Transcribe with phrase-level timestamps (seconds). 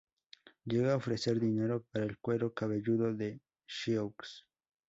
[0.65, 4.47] Llegó a ofrecer dinero para el cuero cabelludo de sioux.